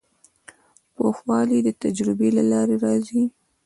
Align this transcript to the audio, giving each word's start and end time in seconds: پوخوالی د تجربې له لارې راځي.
پوخوالی 0.95 1.59
د 1.63 1.69
تجربې 1.83 2.29
له 2.37 2.43
لارې 2.51 2.75
راځي. 2.85 3.23